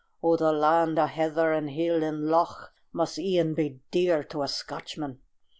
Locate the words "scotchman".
4.47-5.19